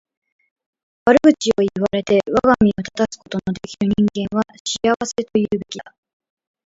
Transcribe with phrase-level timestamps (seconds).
[1.05, 5.95] 悪口を言われて我が身を正すことの出来る人間は幸せと言うべきだ。